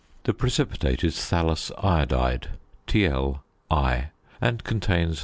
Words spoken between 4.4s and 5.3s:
and contains 61.